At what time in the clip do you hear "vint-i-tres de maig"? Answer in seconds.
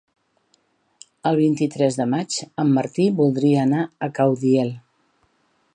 1.41-2.39